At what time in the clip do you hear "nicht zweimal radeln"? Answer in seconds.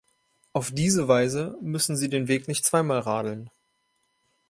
2.47-3.51